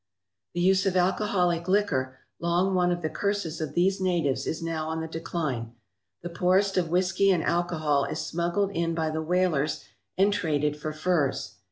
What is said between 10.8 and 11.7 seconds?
furs.